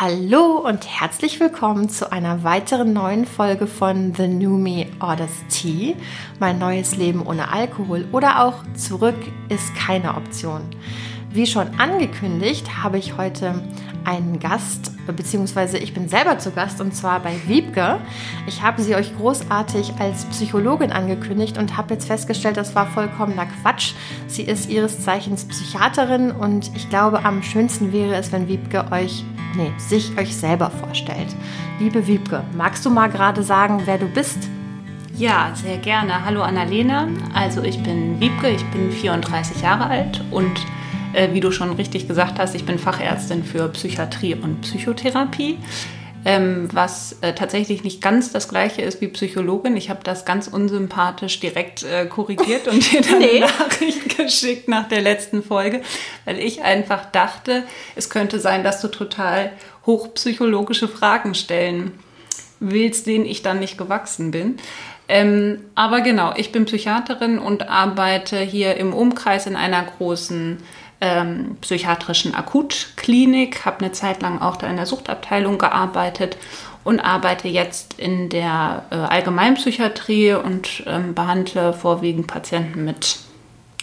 [0.00, 5.96] Hallo und herzlich willkommen zu einer weiteren neuen Folge von The New Me Orders Tea,
[6.38, 9.16] mein neues Leben ohne Alkohol oder auch Zurück
[9.48, 10.60] ist keine Option.
[11.32, 13.60] Wie schon angekündigt, habe ich heute
[14.04, 17.98] einen Gast, beziehungsweise ich bin selber zu Gast und zwar bei Wiebke.
[18.46, 23.46] Ich habe sie euch großartig als Psychologin angekündigt und habe jetzt festgestellt, das war vollkommener
[23.62, 23.94] Quatsch.
[24.28, 29.24] Sie ist ihres Zeichens Psychiaterin und ich glaube, am schönsten wäre es, wenn Wiebke euch,
[29.58, 31.34] nee, sich euch selber vorstellt.
[31.78, 34.48] Liebe Wiebke, magst du mal gerade sagen, wer du bist?
[35.16, 36.24] Ja, sehr gerne.
[36.24, 37.08] Hallo Annalena.
[37.34, 40.64] Also ich bin Wiebke, ich bin 34 Jahre alt und
[41.12, 45.58] äh, wie du schon richtig gesagt hast, ich bin Fachärztin für Psychiatrie und Psychotherapie.
[46.30, 49.78] Ähm, was äh, tatsächlich nicht ganz das gleiche ist wie Psychologin.
[49.78, 53.42] Ich habe das ganz unsympathisch direkt äh, korrigiert und dir dann nee.
[53.42, 55.80] eine Nachricht geschickt nach der letzten Folge,
[56.26, 57.62] weil ich einfach dachte,
[57.96, 59.52] es könnte sein, dass du total
[59.86, 61.92] hochpsychologische Fragen stellen
[62.60, 64.58] willst, denen ich dann nicht gewachsen bin.
[65.08, 70.58] Ähm, aber genau, ich bin Psychiaterin und arbeite hier im Umkreis in einer großen
[71.00, 76.36] ähm, psychiatrischen Akutklinik, habe eine Zeit lang auch da in der Suchtabteilung gearbeitet
[76.84, 83.18] und arbeite jetzt in der äh, Allgemeinpsychiatrie und ähm, behandle vorwiegend Patienten mit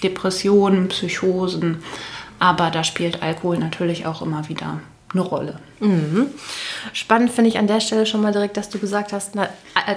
[0.03, 1.83] Depressionen, Psychosen,
[2.39, 4.79] aber da spielt Alkohol natürlich auch immer wieder
[5.13, 5.59] eine Rolle.
[5.79, 6.27] Mhm.
[6.93, 9.49] Spannend finde ich an der Stelle schon mal direkt, dass du gesagt hast, na,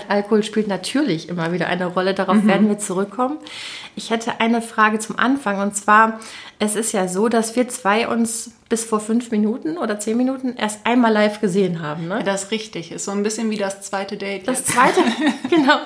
[0.09, 2.15] Alkohol spielt natürlich immer wieder eine Rolle.
[2.15, 2.49] Darauf mhm.
[2.49, 3.39] werden wir zurückkommen.
[3.97, 6.21] Ich hätte eine Frage zum Anfang und zwar,
[6.59, 10.55] es ist ja so, dass wir zwei uns bis vor fünf Minuten oder zehn Minuten
[10.57, 12.07] erst einmal live gesehen haben.
[12.07, 12.23] Ne?
[12.25, 12.93] Das ist richtig.
[12.93, 14.47] Ist so ein bisschen wie das zweite Date.
[14.47, 14.73] Das jetzt.
[14.73, 15.01] zweite,
[15.51, 15.79] genau.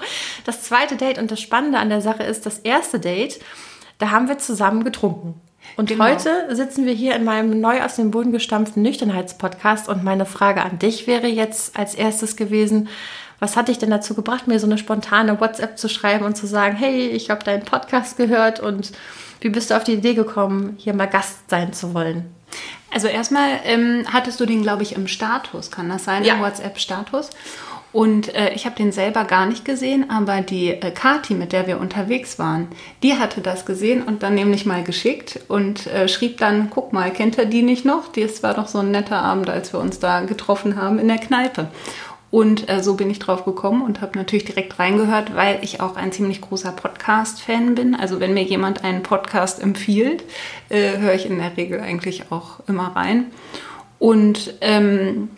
[0.44, 3.40] Das zweite Date und das Spannende an der Sache ist, das erste Date,
[3.98, 5.40] da haben wir zusammen getrunken.
[5.76, 6.04] Und genau.
[6.04, 10.62] heute sitzen wir hier in meinem neu aus dem Boden gestampften Nüchternheitspodcast und meine Frage
[10.62, 12.88] an dich wäre jetzt als erstes gewesen,
[13.38, 16.46] was hat dich denn dazu gebracht, mir so eine spontane WhatsApp zu schreiben und zu
[16.46, 18.92] sagen, hey, ich habe deinen Podcast gehört und
[19.40, 22.32] wie bist du auf die Idee gekommen, hier mal Gast sein zu wollen?
[22.92, 26.34] Also erstmal ähm, hattest du den, glaube ich, im Status, kann das sein, ja.
[26.34, 27.30] im WhatsApp-Status?
[27.92, 31.66] Und äh, ich habe den selber gar nicht gesehen, aber die äh, Kati, mit der
[31.66, 32.68] wir unterwegs waren,
[33.02, 37.12] die hatte das gesehen und dann nämlich mal geschickt und äh, schrieb dann, guck mal,
[37.12, 38.08] kennt er die nicht noch?
[38.12, 41.18] Das war doch so ein netter Abend, als wir uns da getroffen haben in der
[41.18, 41.68] Kneipe.
[42.30, 45.96] Und äh, so bin ich drauf gekommen und habe natürlich direkt reingehört, weil ich auch
[45.96, 47.94] ein ziemlich großer Podcast-Fan bin.
[47.94, 50.24] Also wenn mir jemand einen Podcast empfiehlt,
[50.70, 53.26] äh, höre ich in der Regel eigentlich auch immer rein.
[53.98, 55.28] Und ähm,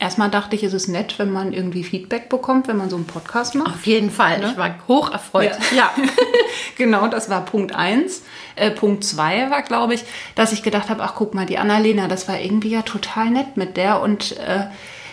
[0.00, 3.06] Erstmal dachte ich, es ist nett, wenn man irgendwie Feedback bekommt, wenn man so einen
[3.06, 3.74] Podcast macht.
[3.74, 4.38] Auf jeden Fall.
[4.38, 4.48] Ne?
[4.52, 5.52] Ich war hoch erfreut.
[5.72, 5.90] Ja, ja.
[6.78, 8.22] genau, das war Punkt eins.
[8.56, 10.04] Äh, Punkt zwei war, glaube ich,
[10.36, 13.58] dass ich gedacht habe, ach guck mal, die Annalena, das war irgendwie ja total nett
[13.58, 14.68] mit der und äh,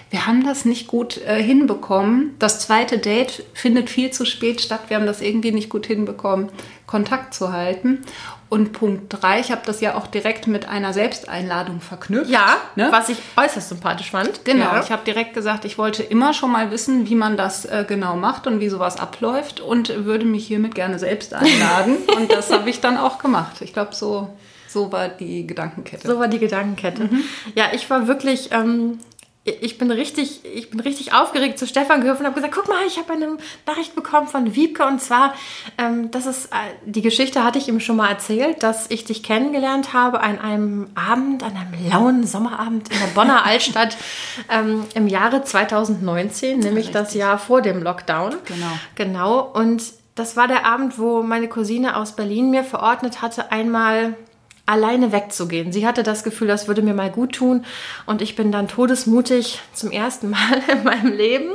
[0.09, 2.35] wir haben das nicht gut äh, hinbekommen.
[2.39, 4.83] Das zweite Date findet viel zu spät statt.
[4.87, 6.49] Wir haben das irgendwie nicht gut hinbekommen,
[6.87, 8.03] Kontakt zu halten.
[8.49, 12.31] Und Punkt drei, ich habe das ja auch direkt mit einer Selbsteinladung verknüpft.
[12.31, 12.87] Ja, ne?
[12.91, 14.45] was ich äußerst sympathisch fand.
[14.45, 14.81] Genau, ja.
[14.81, 18.15] ich habe direkt gesagt, ich wollte immer schon mal wissen, wie man das äh, genau
[18.15, 21.97] macht und wie sowas abläuft und würde mich hiermit gerne selbst einladen.
[22.15, 23.57] und das habe ich dann auch gemacht.
[23.59, 24.29] Ich glaube, so
[24.67, 26.07] so war die Gedankenkette.
[26.07, 27.05] So war die Gedankenkette.
[27.05, 27.23] Mhm.
[27.55, 28.99] Ja, ich war wirklich ähm,
[29.47, 32.85] ich bin richtig, ich bin richtig aufgeregt zu Stefan gehört und habe gesagt, guck mal,
[32.85, 35.33] ich habe eine Nachricht bekommen von Wiebke und zwar,
[35.77, 39.23] ähm, das ist, äh, die Geschichte hatte ich ihm schon mal erzählt, dass ich dich
[39.23, 43.95] kennengelernt habe an einem Abend, an einem lauen Sommerabend in der Bonner Altstadt
[44.49, 48.35] ähm, im Jahre 2019, nämlich das Jahr vor dem Lockdown.
[48.45, 48.65] Genau.
[48.95, 49.39] Genau.
[49.39, 49.83] Und
[50.15, 54.15] das war der Abend, wo meine Cousine aus Berlin mir verordnet hatte, einmal
[54.67, 55.71] alleine wegzugehen.
[55.71, 57.65] Sie hatte das Gefühl, das würde mir mal gut tun.
[58.05, 61.51] Und ich bin dann todesmutig zum ersten Mal in meinem Leben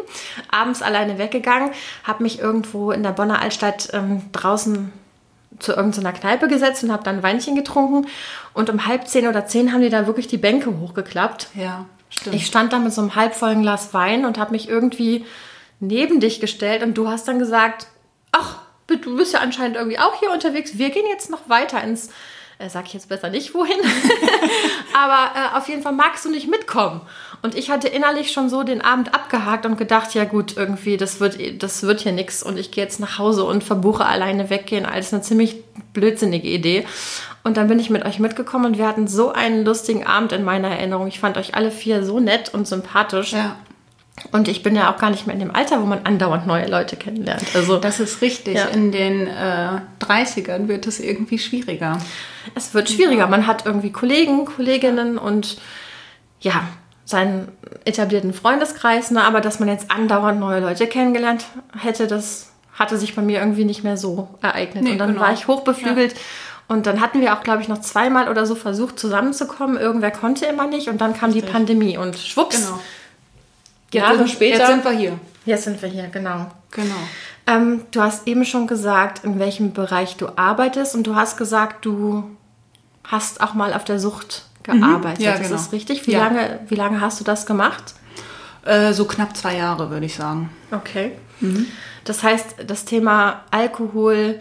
[0.51, 1.71] abends alleine weggegangen,
[2.03, 4.93] habe mich irgendwo in der Bonner Altstadt ähm, draußen
[5.59, 8.09] zu irgendeiner Kneipe gesetzt und habe dann ein Weinchen getrunken.
[8.55, 11.49] Und um halb zehn oder zehn haben die da wirklich die Bänke hochgeklappt.
[11.55, 12.35] Ja, stimmt.
[12.35, 15.27] Ich stand da mit so einem halbvollen Glas Wein und habe mich irgendwie
[15.81, 17.89] neben dich gestellt und du hast dann gesagt,
[18.33, 20.79] ach, du bist ja anscheinend irgendwie auch hier unterwegs.
[20.79, 22.09] Wir gehen jetzt noch weiter ins
[22.59, 23.79] äh, sag ich jetzt besser nicht wohin,
[24.95, 27.01] aber äh, auf jeden Fall magst du nicht mitkommen.
[27.43, 31.19] Und ich hatte innerlich schon so den Abend abgehakt und gedacht, ja gut, irgendwie, das
[31.19, 34.87] wird, das wird hier nichts und ich gehe jetzt nach Hause und verbuche alleine weggehen,
[34.87, 36.87] als eine ziemlich blödsinnige Idee.
[37.45, 40.45] Und dann bin ich mit euch mitgekommen und wir hatten so einen lustigen Abend in
[40.45, 41.09] meiner Erinnerung.
[41.09, 43.33] Ich fand euch alle vier so nett und sympathisch.
[43.33, 43.57] Ja.
[44.31, 46.69] Und ich bin ja auch gar nicht mehr in dem Alter, wo man andauernd neue
[46.69, 47.45] Leute kennenlernt.
[47.55, 48.57] Also das ist richtig.
[48.57, 48.67] Ja.
[48.67, 51.99] In den äh, 30ern wird es irgendwie schwieriger.
[52.55, 53.27] Es wird schwieriger.
[53.27, 55.59] Man hat irgendwie Kollegen, Kolleginnen und
[56.41, 56.69] ja,
[57.05, 57.49] seinen
[57.85, 59.23] etablierten Freundeskreis, ne?
[59.23, 61.45] aber dass man jetzt andauernd neue Leute kennengelernt
[61.79, 64.85] hätte, das hatte sich bei mir irgendwie nicht mehr so ereignet.
[64.85, 65.23] Nee, und dann genau.
[65.23, 66.15] war ich hochbeflügelt.
[66.69, 69.77] Und dann hatten wir auch, glaube ich, noch zweimal oder so versucht zusammenzukommen.
[69.77, 70.89] Irgendwer konnte immer nicht.
[70.89, 72.81] Und dann kam die Pandemie und schwupps, Genau.
[73.99, 74.59] Jahre sind, später.
[74.59, 75.19] Jetzt sind wir hier.
[75.45, 76.47] Jetzt sind wir hier, genau.
[76.71, 76.95] Genau.
[77.47, 80.95] Ähm, du hast eben schon gesagt, in welchem Bereich du arbeitest.
[80.95, 82.25] Und du hast gesagt, du
[83.05, 85.19] hast auch mal auf der Sucht gearbeitet.
[85.19, 85.25] Mhm.
[85.25, 85.53] Ja, Ist genau.
[85.53, 86.07] das richtig?
[86.07, 86.21] Wie, Ja.
[86.21, 87.95] lange, wie lange hast du das gemacht?
[88.65, 90.51] Äh, so knapp zwei Jahre, würde ich sagen.
[90.71, 91.13] Okay.
[91.41, 91.67] Mhm.
[92.05, 94.39] Das heißt, das Thema Alkohol,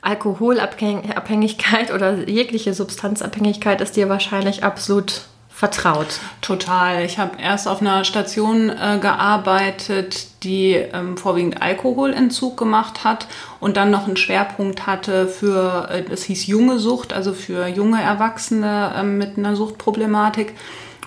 [0.00, 5.22] Alkoholabhängigkeit oder jegliche Substanzabhängigkeit ist dir wahrscheinlich absolut
[5.54, 6.18] vertraut.
[6.40, 7.04] Total.
[7.04, 13.28] Ich habe erst auf einer Station äh, gearbeitet, die ähm, vorwiegend Alkoholentzug gemacht hat
[13.60, 18.02] und dann noch einen Schwerpunkt hatte für, äh, das hieß junge Sucht, also für junge
[18.02, 20.54] Erwachsene ähm, mit einer Suchtproblematik.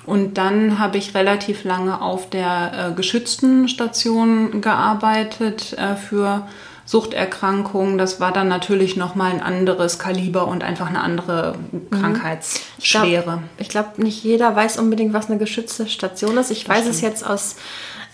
[0.06, 6.48] Und dann habe ich relativ lange auf der äh, geschützten Station gearbeitet äh, für
[6.88, 7.98] Suchterkrankungen.
[7.98, 11.56] Das war dann natürlich nochmal ein anderes Kaliber und einfach eine andere
[11.92, 13.44] Krankheitsschwere.
[13.58, 16.50] Ich glaube, glaub, nicht jeder weiß unbedingt, was eine geschützte Station ist.
[16.50, 17.58] Ich weiß es jetzt aus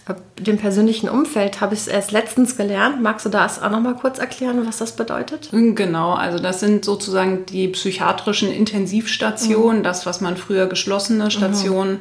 [0.07, 2.99] äh, dem persönlichen Umfeld, habe ich es erst letztens gelernt.
[2.99, 5.49] Magst du das auch noch mal kurz erklären, was das bedeutet?
[5.51, 9.83] Genau, also das sind sozusagen die psychiatrischen Intensivstationen.
[9.83, 11.99] Das, was man früher geschlossene Stationen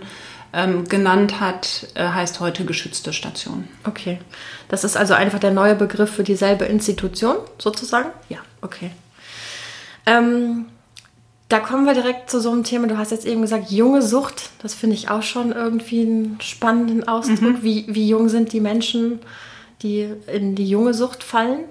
[0.53, 3.69] ähm, genannt hat, äh, heißt heute geschützte Station.
[3.85, 4.19] Okay.
[4.69, 8.11] Das ist also einfach der neue Begriff für dieselbe Institution, sozusagen?
[8.29, 8.39] Ja.
[8.61, 8.91] Okay.
[10.07, 10.67] Ähm,
[11.49, 12.87] da kommen wir direkt zu so einem Thema.
[12.87, 14.51] Du hast jetzt eben gesagt, junge Sucht.
[14.63, 17.63] Das finde ich auch schon irgendwie einen spannenden Ausdruck.
[17.63, 19.21] Wie, wie jung sind die Menschen,
[19.83, 21.65] die in die junge Sucht fallen?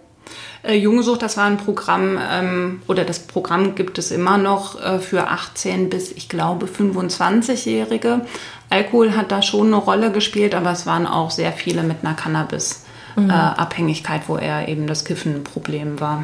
[0.63, 4.79] Äh, Junge Sucht, das war ein Programm, ähm, oder das Programm gibt es immer noch
[4.81, 8.21] äh, für 18 bis, ich glaube, 25-Jährige.
[8.71, 12.13] Alkohol hat da schon eine Rolle gespielt, aber es waren auch sehr viele mit einer
[12.13, 16.23] Cannabis-Abhängigkeit, wo eher eben das Kiffen ein Problem war.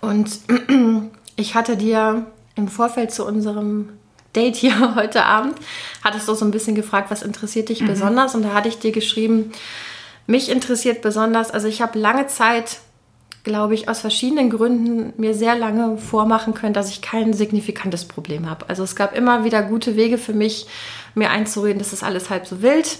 [0.00, 0.38] Und
[1.36, 3.90] ich hatte dir im Vorfeld zu unserem
[4.34, 5.54] Date hier heute Abend,
[6.02, 8.34] hattest du so ein bisschen gefragt, was interessiert dich besonders?
[8.34, 9.52] Und da hatte ich dir geschrieben,
[10.26, 12.78] mich interessiert besonders, also ich habe lange Zeit,
[13.44, 18.48] glaube ich, aus verschiedenen Gründen mir sehr lange vormachen können, dass ich kein signifikantes Problem
[18.48, 18.68] habe.
[18.68, 20.66] Also es gab immer wieder gute Wege für mich,
[21.14, 22.98] mir einzureden, das ist alles halb so wild.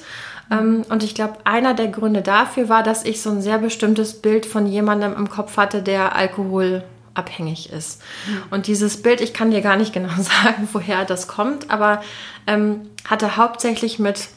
[0.50, 4.20] Ähm, Und ich glaube, einer der Gründe dafür war, dass ich so ein sehr bestimmtes
[4.20, 8.02] Bild von jemandem im Kopf hatte, der alkoholabhängig ist.
[8.50, 12.02] Und dieses Bild, ich kann dir gar nicht genau sagen, woher das kommt, aber
[12.46, 14.28] ähm, hatte hauptsächlich mit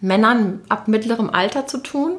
[0.00, 2.16] Männern ab mittlerem Alter zu tun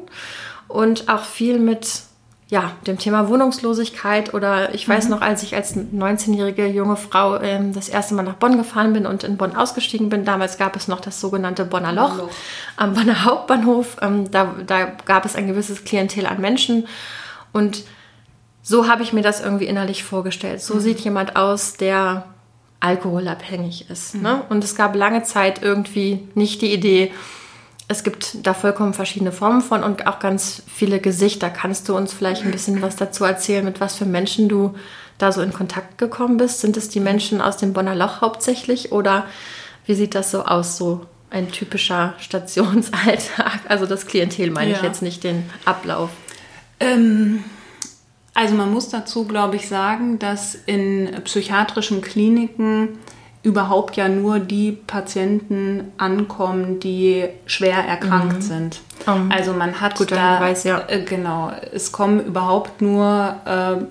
[0.68, 2.02] und auch viel mit
[2.52, 7.72] ja, dem Thema Wohnungslosigkeit oder ich weiß noch, als ich als 19-jährige junge Frau ähm,
[7.72, 10.26] das erste Mal nach Bonn gefahren bin und in Bonn ausgestiegen bin.
[10.26, 12.30] Damals gab es noch das sogenannte Bonner Loch Loch.
[12.76, 13.96] am Bonner Hauptbahnhof.
[14.02, 16.86] Ähm, da, da gab es ein gewisses Klientel an Menschen
[17.54, 17.84] und
[18.60, 20.60] so habe ich mir das irgendwie innerlich vorgestellt.
[20.60, 22.26] So sieht jemand aus, der
[22.80, 24.16] alkoholabhängig ist.
[24.16, 24.42] Ne?
[24.50, 27.12] Und es gab lange Zeit irgendwie nicht die Idee,
[27.88, 31.50] es gibt da vollkommen verschiedene Formen von und auch ganz viele Gesichter.
[31.50, 34.74] Kannst du uns vielleicht ein bisschen was dazu erzählen, mit was für Menschen du
[35.18, 36.60] da so in Kontakt gekommen bist?
[36.60, 39.26] Sind es die Menschen aus dem Bonner Loch hauptsächlich oder
[39.86, 43.60] wie sieht das so aus, so ein typischer Stationsalltag?
[43.68, 44.84] Also das Klientel meine ich Ja.
[44.84, 46.10] jetzt nicht den Ablauf.
[46.80, 47.44] Ähm,
[48.34, 52.98] also man muss dazu, glaube ich, sagen, dass in psychiatrischen Kliniken
[53.42, 58.80] überhaupt ja nur die Patienten ankommen, die schwer erkrankt sind.
[59.06, 60.84] Um, also man hat guter da, Hinweis, ja.
[60.86, 63.84] äh, genau, es kommen überhaupt nur äh,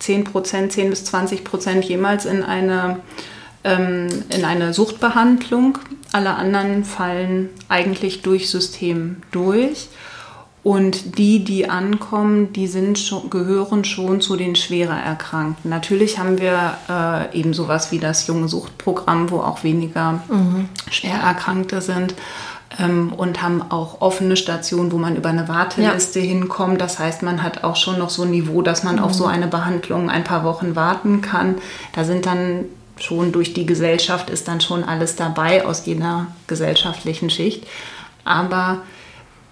[0.00, 2.98] 10 Prozent, 10 bis 20 Prozent jemals in eine,
[3.62, 5.78] ähm, in eine Suchtbehandlung.
[6.12, 9.88] Alle anderen fallen eigentlich durch System durch.
[10.66, 15.70] Und die, die ankommen, die sind schon, gehören schon zu den schwerer Erkrankten.
[15.70, 20.22] Natürlich haben wir äh, eben sowas wie das junge Suchtprogramm, wo auch weniger
[20.90, 22.16] schwer Erkrankte sind
[22.80, 26.80] ähm, und haben auch offene Stationen, wo man über eine Warteliste hinkommt.
[26.80, 29.46] Das heißt, man hat auch schon noch so ein Niveau, dass man auf so eine
[29.46, 31.58] Behandlung ein paar Wochen warten kann.
[31.92, 32.64] Da sind dann
[32.98, 37.68] schon durch die Gesellschaft ist dann schon alles dabei aus jeder gesellschaftlichen Schicht.
[38.24, 38.78] Aber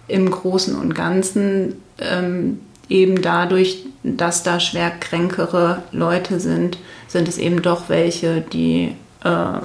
[0.08, 7.38] im Großen und Ganzen ähm, eben dadurch, dass da schwer kränkere Leute sind, sind es
[7.38, 9.58] eben doch welche, die äh,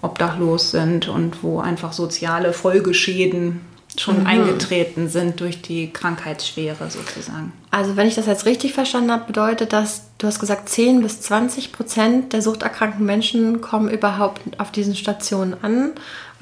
[0.00, 3.60] obdachlos sind und wo einfach soziale Folgeschäden
[3.98, 7.52] schon eingetreten sind durch die Krankheitsschwere sozusagen.
[7.70, 11.20] Also wenn ich das jetzt richtig verstanden habe, bedeutet das, du hast gesagt, 10 bis
[11.20, 15.92] 20 Prozent der suchterkrankten Menschen kommen überhaupt auf diesen Stationen an,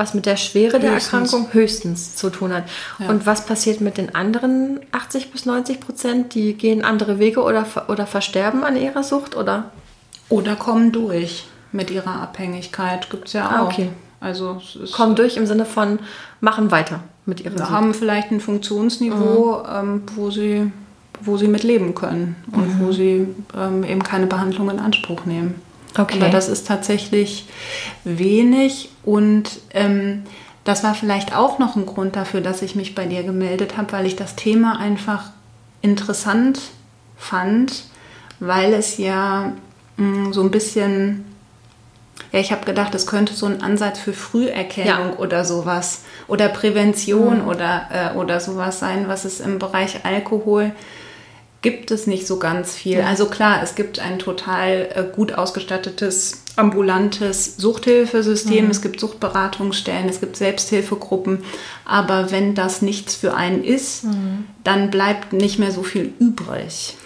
[0.01, 0.81] was mit der Schwere höchstens.
[0.81, 2.65] der Erkrankung höchstens zu tun hat.
[2.99, 3.11] Ja.
[3.11, 6.35] Und was passiert mit den anderen 80 bis 90 Prozent?
[6.35, 9.71] Die gehen andere Wege oder, oder versterben an ihrer Sucht oder?
[10.31, 13.11] Oder kommen durch mit ihrer Abhängigkeit.
[13.11, 13.65] Gibt es ja ah, auch.
[13.65, 13.91] Ah, okay.
[14.21, 15.99] Also kommen durch im Sinne von
[16.41, 17.71] machen weiter mit ihrer Sucht.
[17.71, 19.65] Haben vielleicht ein Funktionsniveau, mhm.
[19.71, 20.73] ähm, wo sie
[21.23, 22.87] wo sie mit leben können und mhm.
[22.87, 25.61] wo sie ähm, eben keine Behandlung in Anspruch nehmen.
[25.99, 26.19] Okay.
[26.21, 27.47] Aber das ist tatsächlich
[28.05, 30.25] wenig und ähm,
[30.65, 33.93] das war vielleicht auch noch ein Grund dafür, dass ich mich bei dir gemeldet habe,
[33.93, 35.31] weil ich das Thema einfach
[35.83, 36.61] interessant
[37.17, 37.85] fand,
[38.39, 39.53] weil es ja
[39.97, 41.25] mh, mm, so ein bisschen,
[42.33, 45.19] ja, ich habe gedacht, es könnte so ein Ansatz für Früherkennung ja.
[45.19, 47.49] oder sowas oder Prävention mhm.
[47.49, 50.73] oder, äh, oder sowas sein, was es im Bereich Alkohol
[51.63, 53.03] gibt es nicht so ganz viel.
[53.03, 58.71] Also klar, es gibt ein total äh, gut ausgestattetes ambulantes Suchthilfesystem, mhm.
[58.71, 61.45] es gibt Suchtberatungsstellen, es gibt Selbsthilfegruppen,
[61.85, 64.47] aber wenn das nichts für einen ist, mhm.
[64.65, 66.97] dann bleibt nicht mehr so viel übrig.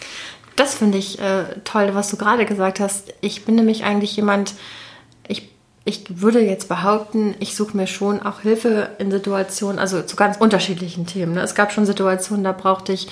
[0.57, 3.13] Das finde ich äh, toll, was du gerade gesagt hast.
[3.21, 4.55] Ich bin nämlich eigentlich jemand,
[5.27, 5.51] ich,
[5.85, 10.37] ich würde jetzt behaupten, ich suche mir schon auch Hilfe in Situationen, also zu ganz
[10.37, 11.35] unterschiedlichen Themen.
[11.35, 11.43] Ne?
[11.43, 13.09] Es gab schon Situationen, da brauchte ich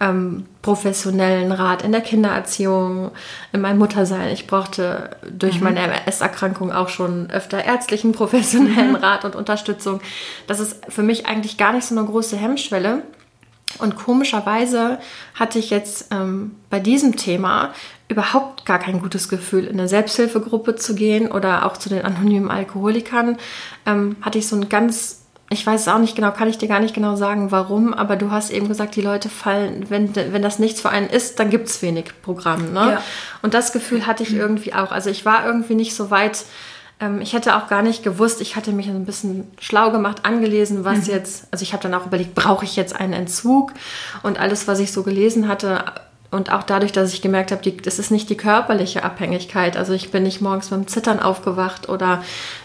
[0.00, 3.10] ähm, professionellen Rat in der Kindererziehung,
[3.52, 4.32] in meinem Muttersein.
[4.32, 5.64] Ich brauchte durch mhm.
[5.64, 8.96] meine MS-Erkrankung auch schon öfter ärztlichen professionellen mhm.
[8.96, 10.00] Rat und Unterstützung.
[10.46, 13.02] Das ist für mich eigentlich gar nicht so eine große Hemmschwelle.
[13.78, 14.98] Und komischerweise
[15.34, 17.72] hatte ich jetzt ähm, bei diesem Thema
[18.08, 22.50] überhaupt gar kein gutes Gefühl, in eine Selbsthilfegruppe zu gehen oder auch zu den anonymen
[22.50, 23.38] Alkoholikern.
[23.86, 25.19] Ähm, hatte ich so ein ganz
[25.52, 28.14] ich weiß es auch nicht genau, kann ich dir gar nicht genau sagen, warum, aber
[28.14, 31.50] du hast eben gesagt, die Leute fallen, wenn, wenn das nichts für einen ist, dann
[31.50, 32.72] gibt es wenig Programm.
[32.72, 32.92] Ne?
[32.92, 33.02] Ja.
[33.42, 34.92] Und das Gefühl hatte ich irgendwie auch.
[34.92, 36.44] Also ich war irgendwie nicht so weit,
[37.00, 40.84] ähm, ich hätte auch gar nicht gewusst, ich hatte mich ein bisschen schlau gemacht, angelesen,
[40.84, 41.14] was mhm.
[41.14, 43.72] jetzt, also ich habe dann auch überlegt, brauche ich jetzt einen Entzug?
[44.22, 45.84] Und alles, was ich so gelesen hatte,
[46.30, 49.76] und auch dadurch, dass ich gemerkt habe, das ist nicht die körperliche Abhängigkeit.
[49.76, 52.22] Also ich bin nicht morgens beim Zittern aufgewacht oder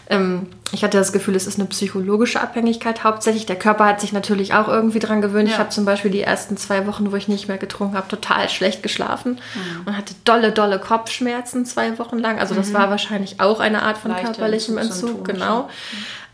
[0.07, 3.47] ähm, ich hatte das Gefühl, es ist eine psychologische Abhängigkeit hauptsächlich.
[3.47, 5.47] Der Körper hat sich natürlich auch irgendwie dran gewöhnt.
[5.47, 5.55] Ja.
[5.55, 8.49] Ich habe zum Beispiel die ersten zwei Wochen, wo ich nicht mehr getrunken habe, total
[8.49, 9.87] schlecht geschlafen mhm.
[9.87, 12.37] und hatte dolle, dolle Kopfschmerzen zwei Wochen lang.
[12.37, 12.73] Also das mhm.
[12.73, 15.63] war wahrscheinlich auch eine Art von Leichte körperlichem Entzug, genau.
[15.63, 15.69] Mhm.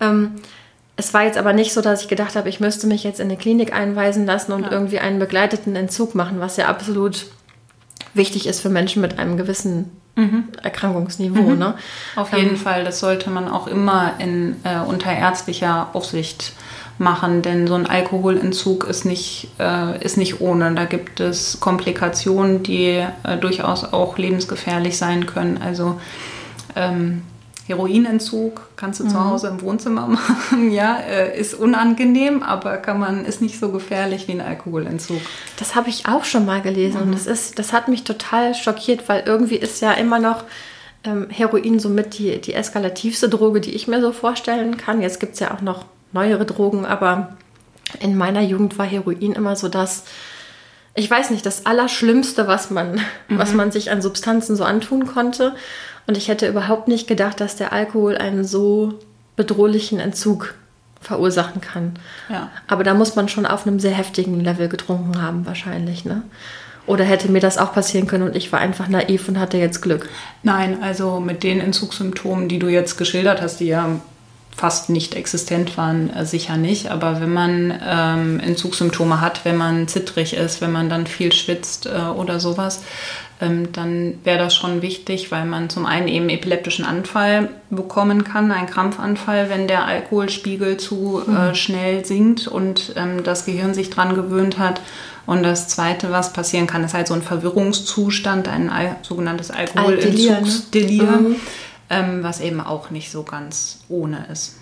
[0.01, 0.31] Ähm,
[0.97, 3.27] es war jetzt aber nicht so, dass ich gedacht habe, ich müsste mich jetzt in
[3.27, 4.71] eine Klinik einweisen lassen und ja.
[4.71, 7.27] irgendwie einen begleiteten Entzug machen, was ja absolut
[8.13, 10.45] wichtig ist für Menschen mit einem gewissen mhm.
[10.61, 11.41] Erkrankungsniveau.
[11.41, 11.57] Mhm.
[11.57, 11.75] Ne?
[12.15, 16.53] Auf jeden ähm, Fall, das sollte man auch immer in, äh, unter ärztlicher Aufsicht
[16.97, 20.75] machen, denn so ein Alkoholentzug ist nicht, äh, ist nicht ohne.
[20.75, 25.59] Da gibt es Komplikationen, die äh, durchaus auch lebensgefährlich sein können.
[25.61, 25.99] Also
[26.75, 27.23] ähm,
[27.71, 29.09] Heroinentzug kannst du mhm.
[29.09, 33.71] zu Hause im Wohnzimmer machen, ja, äh, ist unangenehm, aber kann man, ist nicht so
[33.71, 35.21] gefährlich wie ein Alkoholentzug.
[35.57, 37.07] Das habe ich auch schon mal gelesen mhm.
[37.07, 40.43] und das, ist, das hat mich total schockiert, weil irgendwie ist ja immer noch
[41.03, 45.01] ähm, Heroin somit die, die eskalativste Droge, die ich mir so vorstellen kann.
[45.01, 47.37] Jetzt gibt es ja auch noch neuere Drogen, aber
[47.99, 50.03] in meiner Jugend war Heroin immer so das,
[50.95, 52.95] ich weiß nicht, das Allerschlimmste, was man,
[53.27, 53.37] mhm.
[53.37, 55.55] was man sich an Substanzen so antun konnte.
[56.11, 58.95] Und ich hätte überhaupt nicht gedacht, dass der Alkohol einen so
[59.37, 60.55] bedrohlichen Entzug
[60.99, 61.93] verursachen kann.
[62.29, 62.49] Ja.
[62.67, 66.23] Aber da muss man schon auf einem sehr heftigen Level getrunken haben, wahrscheinlich, ne?
[66.85, 69.79] Oder hätte mir das auch passieren können und ich war einfach naiv und hatte jetzt
[69.79, 70.09] Glück?
[70.43, 74.01] Nein, also mit den Entzugssymptomen, die du jetzt geschildert hast, die ja
[74.55, 76.91] fast nicht existent waren, äh, sicher nicht.
[76.91, 81.85] Aber wenn man ähm, Entzugssymptome hat, wenn man zittrig ist, wenn man dann viel schwitzt
[81.85, 82.81] äh, oder sowas,
[83.41, 88.51] ähm, dann wäre das schon wichtig, weil man zum einen eben epileptischen Anfall bekommen kann,
[88.51, 91.55] einen Krampfanfall, wenn der Alkoholspiegel zu äh, mhm.
[91.55, 94.81] schnell sinkt und ähm, das Gehirn sich dran gewöhnt hat.
[95.25, 101.03] Und das Zweite, was passieren kann, ist halt so ein Verwirrungszustand, ein Al sogenanntes Alkoholentzugsdelir,
[101.03, 101.35] ne?
[101.91, 104.57] Ähm, was eben auch nicht so ganz ohne ist.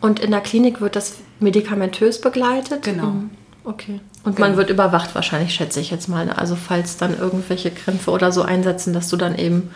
[0.00, 2.82] Und in der Klinik wird das medikamentös begleitet?
[2.82, 3.06] Genau.
[3.06, 3.30] Mhm.
[3.64, 4.00] Okay.
[4.24, 4.48] Und genau.
[4.48, 6.30] man wird überwacht wahrscheinlich, schätze ich jetzt mal.
[6.30, 9.70] Also falls dann irgendwelche Krämpfe oder so einsetzen, dass du dann eben...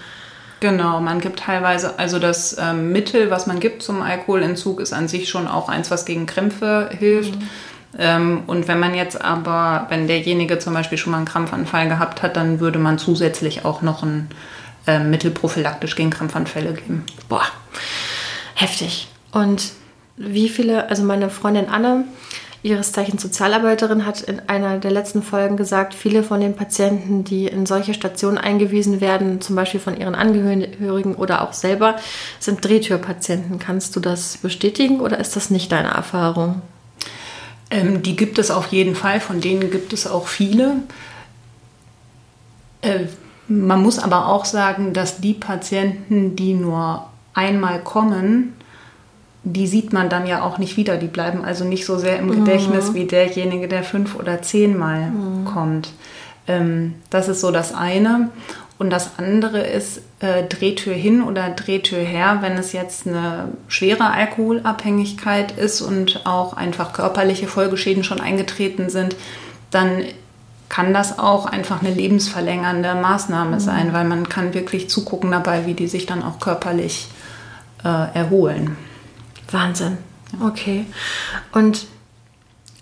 [0.61, 5.09] Genau, man gibt teilweise, also das ähm, Mittel, was man gibt zum Alkoholentzug, ist an
[5.09, 7.37] sich schon auch eins, was gegen Krämpfe hilft.
[7.37, 7.49] Mhm.
[7.97, 12.23] Ähm, und wenn man jetzt aber, wenn derjenige zum Beispiel schon mal einen Krampfanfall gehabt
[12.23, 14.29] hat, dann würde man zusätzlich auch noch ein
[14.89, 17.05] äh, Mittel prophylaktisch gegen Krampfanfälle geben.
[17.29, 17.47] Boah,
[18.55, 19.09] heftig.
[19.31, 19.71] Und
[20.17, 22.05] wie viele, also meine Freundin Anne,
[22.63, 27.47] Ihres Zeichen Sozialarbeiterin, hat in einer der letzten Folgen gesagt, viele von den Patienten, die
[27.47, 31.95] in solche Stationen eingewiesen werden, zum Beispiel von ihren Angehörigen oder auch selber,
[32.41, 33.61] sind Drehtürpatienten.
[33.61, 36.63] Kannst du das bestätigen oder ist das nicht deine Erfahrung?
[37.71, 40.79] Ähm, die gibt es auf jeden Fall, von denen gibt es auch viele.
[42.81, 43.05] Äh,
[43.49, 48.55] man muss aber auch sagen, dass die Patienten, die nur einmal kommen,
[49.45, 50.97] die sieht man dann ja auch nicht wieder.
[50.97, 52.95] Die bleiben also nicht so sehr im Gedächtnis mhm.
[52.95, 55.45] wie derjenige, der fünf oder zehnmal mhm.
[55.45, 55.93] kommt.
[56.47, 58.31] Ähm, das ist so das eine.
[58.79, 64.11] Und das andere ist äh, Drehtür hin oder Drehtür her, wenn es jetzt eine schwere
[64.11, 69.17] Alkoholabhängigkeit ist und auch einfach körperliche Folgeschäden schon eingetreten sind,
[69.71, 70.05] dann
[70.69, 73.61] kann das auch einfach eine lebensverlängernde Maßnahme mhm.
[73.61, 77.09] sein, weil man kann wirklich zugucken dabei, wie die sich dann auch körperlich
[77.85, 78.77] äh, erholen.
[79.51, 79.99] Wahnsinn.
[80.43, 80.87] Okay.
[81.53, 81.87] Und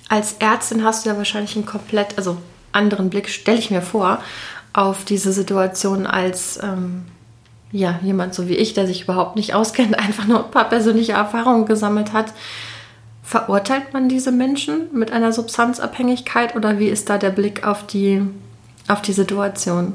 [0.09, 2.39] als Ärztin hast du ja wahrscheinlich einen komplett, also
[2.73, 4.21] anderen Blick, stelle ich mir vor,
[4.73, 7.07] auf diese Situation als ähm,
[7.73, 11.13] ja, jemand so wie ich, der sich überhaupt nicht auskennt, einfach nur ein paar persönliche
[11.13, 12.33] Erfahrungen gesammelt hat.
[13.27, 18.23] Verurteilt man diese Menschen mit einer Substanzabhängigkeit oder wie ist da der Blick auf die,
[18.87, 19.95] auf die Situation?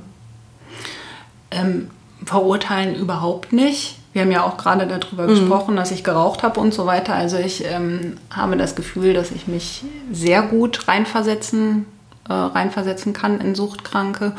[1.50, 1.90] Ähm,
[2.26, 3.98] verurteilen überhaupt nicht.
[4.12, 5.30] Wir haben ja auch gerade darüber mhm.
[5.30, 7.14] gesprochen, dass ich geraucht habe und so weiter.
[7.14, 11.86] Also ich ähm, habe das Gefühl, dass ich mich sehr gut reinversetzen,
[12.28, 14.36] äh, reinversetzen kann in Suchtkranke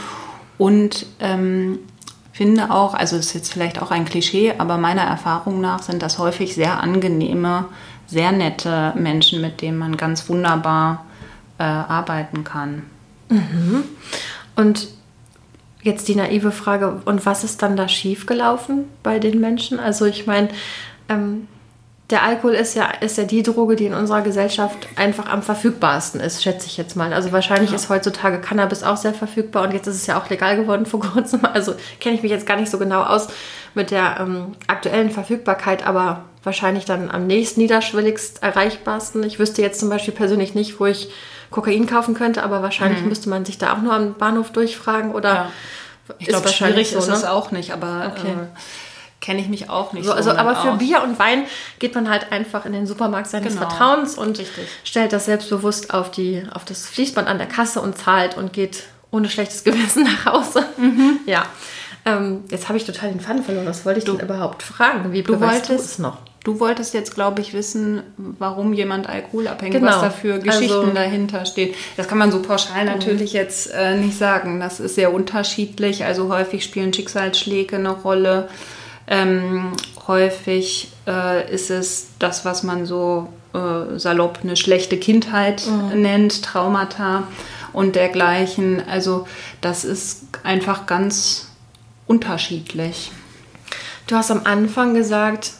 [0.59, 1.79] und ähm,
[2.33, 6.19] finde auch, also ist jetzt vielleicht auch ein Klischee, aber meiner Erfahrung nach sind das
[6.19, 7.65] häufig sehr angenehme,
[8.13, 11.05] sehr nette Menschen, mit denen man ganz wunderbar
[11.59, 12.85] äh, arbeiten kann.
[13.29, 13.85] Mhm.
[14.55, 14.89] Und
[15.83, 19.81] Jetzt die naive Frage, und was ist dann da schiefgelaufen bei den Menschen?
[19.81, 20.49] Also ich meine,
[21.09, 21.49] ähm,
[22.09, 26.21] der Alkohol ist ja, ist ja die Droge, die in unserer Gesellschaft einfach am verfügbarsten
[26.21, 27.13] ist, schätze ich jetzt mal.
[27.13, 27.77] Also wahrscheinlich ja.
[27.77, 31.01] ist heutzutage Cannabis auch sehr verfügbar und jetzt ist es ja auch legal geworden vor
[31.01, 31.41] kurzem.
[31.53, 33.27] Also kenne ich mich jetzt gar nicht so genau aus
[33.75, 39.23] mit der ähm, aktuellen Verfügbarkeit, aber wahrscheinlich dann am nächsten niederschwelligst erreichbarsten.
[39.23, 41.11] Ich wüsste jetzt zum Beispiel persönlich nicht, wo ich
[41.51, 43.09] Kokain kaufen könnte, aber wahrscheinlich mhm.
[43.09, 45.33] müsste man sich da auch nur am Bahnhof durchfragen oder.
[45.33, 45.53] Ja.
[46.19, 47.15] Ich glaube, schwierig so, ist ne?
[47.15, 48.33] es auch nicht, aber okay.
[48.33, 48.47] äh,
[49.21, 50.05] kenne ich mich auch nicht.
[50.05, 50.79] So, also, aber für aus.
[50.79, 51.45] Bier und Wein
[51.79, 53.69] geht man halt einfach in den Supermarkt seines genau.
[53.69, 54.69] Vertrauens und Richtig.
[54.85, 58.83] stellt das selbstbewusst auf, die, auf das Fließband an der Kasse und zahlt und geht
[59.13, 60.67] ohne schlechtes Gewissen nach Hause.
[60.77, 61.21] Mhm.
[61.25, 61.47] Ja.
[62.05, 63.65] Ähm, jetzt habe ich total den Faden verloren.
[63.65, 65.13] Was wollte ich du, denn überhaupt fragen?
[65.13, 66.19] Wie du wolltest du es noch?
[66.45, 69.93] Du wolltest jetzt, glaube ich, wissen, warum jemand alkoholabhängig, genau.
[69.93, 71.77] was da für Geschichten also, dahinter steht.
[71.97, 74.59] Das kann man so pauschal natürlich jetzt äh, nicht sagen.
[74.59, 76.05] Das ist sehr unterschiedlich.
[76.05, 78.49] Also häufig spielen Schicksalsschläge eine Rolle.
[79.07, 79.73] Ähm,
[80.09, 86.03] häufig äh, ist es das, was man so äh, salopp eine schlechte Kindheit mhm.
[86.03, 87.29] nennt, Traumata
[87.73, 88.83] und dergleichen.
[88.89, 89.29] Also
[89.61, 91.51] das ist einfach ganz
[92.09, 93.13] unterschiedlich.
[94.09, 95.53] Du hast am Anfang gesagt,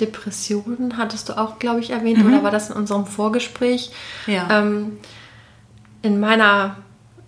[0.00, 2.26] Depressionen hattest du auch, glaube ich, erwähnt, mhm.
[2.26, 3.90] oder war das in unserem Vorgespräch?
[4.26, 4.48] Ja.
[4.50, 4.98] Ähm,
[6.02, 6.76] in meiner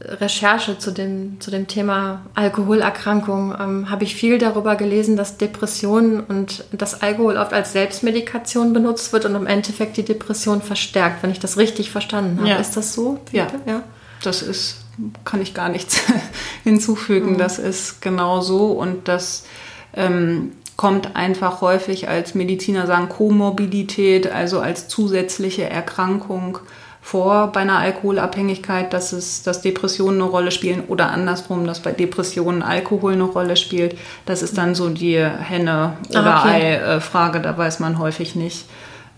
[0.00, 6.20] Recherche zu dem, zu dem Thema Alkoholerkrankung ähm, habe ich viel darüber gelesen, dass Depressionen
[6.20, 11.32] und das Alkohol oft als Selbstmedikation benutzt wird und im Endeffekt die Depression verstärkt, wenn
[11.32, 12.48] ich das richtig verstanden habe.
[12.48, 12.56] Ja.
[12.58, 13.18] Ist das so?
[13.32, 13.48] Ja.
[13.66, 13.82] ja.
[14.22, 14.76] Das ist,
[15.24, 16.00] kann ich gar nichts
[16.62, 17.32] hinzufügen.
[17.32, 17.38] Mhm.
[17.38, 19.46] Das ist genau so und das
[19.94, 26.58] ähm, kommt einfach häufig als Mediziner sagen Komorbidität, also als zusätzliche Erkrankung
[27.02, 31.90] vor bei einer Alkoholabhängigkeit, dass es, dass Depressionen eine Rolle spielen oder andersrum, dass bei
[31.90, 33.98] Depressionen Alkohol eine Rolle spielt.
[34.24, 36.76] Das ist dann so die Henne- oder ah, okay.
[36.76, 38.66] Ei-Frage, da weiß man häufig nicht,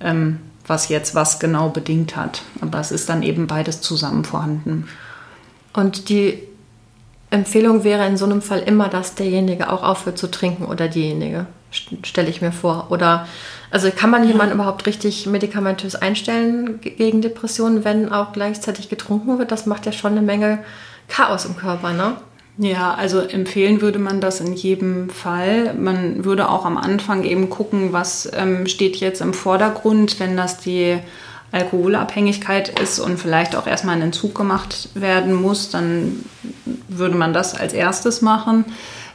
[0.00, 2.40] ähm, was jetzt was genau bedingt hat.
[2.62, 4.88] Aber es ist dann eben beides zusammen vorhanden.
[5.74, 6.38] Und die
[7.30, 11.46] Empfehlung wäre in so einem Fall immer, dass derjenige auch aufhört zu trinken oder diejenige,
[11.70, 12.88] stelle ich mir vor.
[12.90, 13.26] Oder
[13.70, 19.52] also kann man jemanden überhaupt richtig medikamentös einstellen gegen Depressionen, wenn auch gleichzeitig getrunken wird?
[19.52, 20.58] Das macht ja schon eine Menge
[21.08, 22.16] Chaos im Körper, ne?
[22.58, 25.72] Ja, also empfehlen würde man das in jedem Fall.
[25.74, 30.58] Man würde auch am Anfang eben gucken, was ähm, steht jetzt im Vordergrund, wenn das
[30.58, 30.98] die
[31.52, 36.24] Alkoholabhängigkeit ist und vielleicht auch erstmal ein Entzug gemacht werden muss, dann
[36.88, 38.64] würde man das als erstes machen.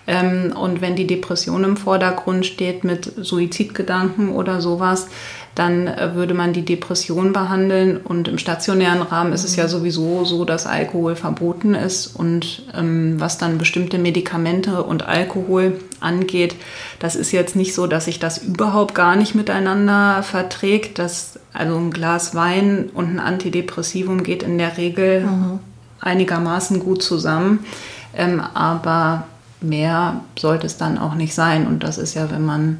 [0.07, 5.07] Ähm, und wenn die Depression im Vordergrund steht mit Suizidgedanken oder sowas,
[5.55, 7.97] dann äh, würde man die Depression behandeln.
[7.97, 12.07] Und im stationären Rahmen ist es ja sowieso so, dass Alkohol verboten ist.
[12.07, 16.55] Und ähm, was dann bestimmte Medikamente und Alkohol angeht,
[16.99, 20.99] das ist jetzt nicht so, dass sich das überhaupt gar nicht miteinander verträgt.
[20.99, 25.59] Das also ein Glas Wein und ein Antidepressivum geht in der Regel mhm.
[26.01, 27.65] einigermaßen gut zusammen.
[28.13, 29.25] Ähm, aber
[29.61, 31.67] mehr sollte es dann auch nicht sein.
[31.67, 32.79] Und das ist ja, wenn man,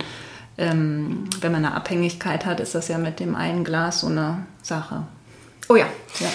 [0.58, 4.46] ähm, wenn man eine Abhängigkeit hat, ist das ja mit dem einen Glas so eine
[4.62, 5.04] Sache.
[5.68, 5.88] Oh ja.
[6.20, 6.28] ja.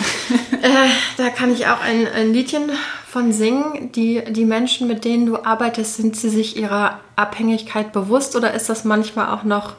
[0.62, 2.70] äh, da kann ich auch ein, ein Liedchen
[3.06, 3.92] von singen.
[3.92, 8.68] Die, die Menschen, mit denen du arbeitest, sind sie sich ihrer Abhängigkeit bewusst oder ist
[8.68, 9.74] das manchmal auch noch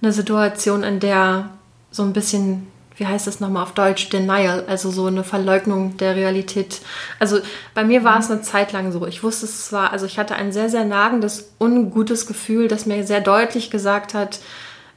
[0.00, 1.50] eine Situation, in der
[1.94, 6.14] so ein bisschen wie heißt das nochmal auf Deutsch, Denial, also so eine Verleugnung der
[6.14, 6.80] Realität.
[7.18, 7.38] Also
[7.74, 9.06] bei mir war es eine Zeit lang so.
[9.06, 13.04] Ich wusste es zwar, also ich hatte ein sehr, sehr nagendes, ungutes Gefühl, das mir
[13.04, 14.38] sehr deutlich gesagt hat,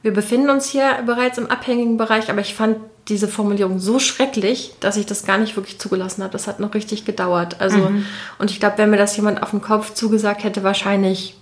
[0.02, 2.76] wir befinden uns hier bereits im abhängigen Bereich, aber ich fand
[3.08, 6.32] diese Formulierung so schrecklich, dass ich das gar nicht wirklich zugelassen habe.
[6.32, 7.60] Das hat noch richtig gedauert.
[7.60, 8.06] Also, mhm.
[8.38, 11.36] und ich glaube, wenn mir das jemand auf den Kopf zugesagt hätte, wahrscheinlich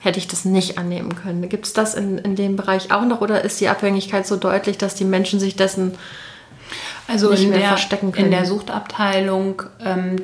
[0.00, 1.48] hätte ich das nicht annehmen können.
[1.48, 4.78] Gibt es das in, in dem Bereich auch noch oder ist die Abhängigkeit so deutlich,
[4.78, 5.92] dass die Menschen sich dessen
[7.06, 8.26] also nicht mehr der, verstecken können?
[8.26, 10.16] In der Suchtabteilung ähm,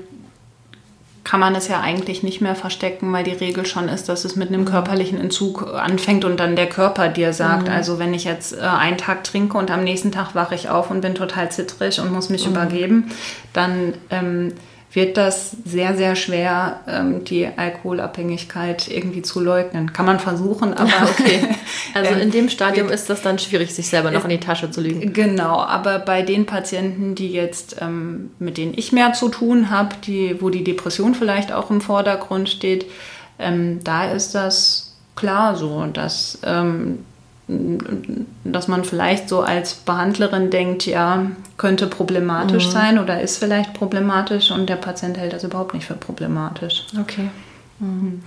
[1.25, 4.37] kann man es ja eigentlich nicht mehr verstecken, weil die Regel schon ist, dass es
[4.37, 4.67] mit einem mhm.
[4.67, 7.75] körperlichen Entzug anfängt und dann der Körper dir sagt, mhm.
[7.75, 10.91] also wenn ich jetzt äh, einen Tag trinke und am nächsten Tag wache ich auf
[10.91, 12.53] und bin total zittrig und muss mich mhm.
[12.53, 13.11] übergeben,
[13.53, 14.53] dann ähm,
[14.97, 19.93] wird das sehr, sehr schwer, ähm, die Alkoholabhängigkeit irgendwie zu leugnen.
[19.93, 21.47] Kann man versuchen, aber okay.
[21.95, 24.81] also in dem Stadium ist das dann schwierig, sich selber noch in die Tasche zu
[24.81, 25.13] lügen.
[25.13, 29.91] Genau, aber bei den Patienten, die jetzt, ähm, mit denen ich mehr zu tun habe,
[30.07, 32.87] die, wo die Depression vielleicht auch im Vordergrund steht,
[33.39, 37.01] ähm, da ist das klar so, dass ähm,
[37.49, 42.71] dass man vielleicht so als Behandlerin denkt, ja, könnte problematisch mhm.
[42.71, 46.87] sein oder ist vielleicht problematisch und der Patient hält das überhaupt nicht für problematisch.
[47.01, 47.31] Okay.
[47.79, 48.23] Mhm.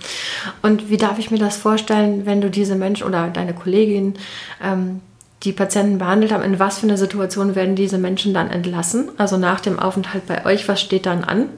[0.62, 4.14] Und wie darf ich mir das vorstellen, wenn du diese Menschen oder deine Kollegin
[4.62, 5.02] ähm,
[5.42, 9.10] die Patienten behandelt haben, in was für eine Situation werden diese Menschen dann entlassen?
[9.18, 11.50] Also nach dem Aufenthalt bei euch, was steht dann an?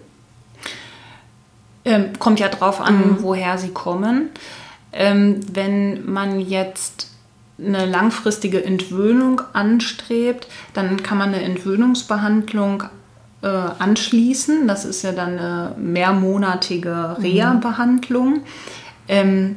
[1.84, 3.16] Ähm, kommt ja drauf an, mhm.
[3.22, 4.30] woher sie kommen.
[4.92, 7.11] Ähm, wenn man jetzt
[7.64, 12.84] eine langfristige Entwöhnung anstrebt, dann kann man eine Entwöhnungsbehandlung
[13.42, 14.66] äh, anschließen.
[14.68, 17.24] Das ist ja dann eine mehrmonatige mhm.
[17.24, 18.40] Reha-Behandlung.
[19.08, 19.56] Ähm,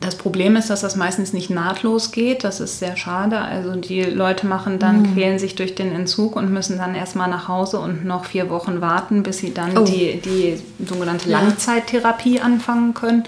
[0.00, 2.44] das Problem ist, dass das meistens nicht nahtlos geht.
[2.44, 3.38] Das ist sehr schade.
[3.38, 5.14] Also die Leute machen dann, mhm.
[5.14, 8.80] quälen sich durch den Entzug und müssen dann erstmal nach Hause und noch vier Wochen
[8.80, 9.84] warten, bis sie dann oh.
[9.84, 13.24] die, die sogenannte Langzeittherapie anfangen können.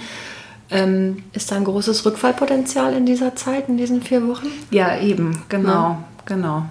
[0.70, 4.46] Ähm, ist da ein großes Rückfallpotenzial in dieser Zeit, in diesen vier Wochen?
[4.70, 6.04] Ja, eben, genau, ja.
[6.24, 6.66] genau.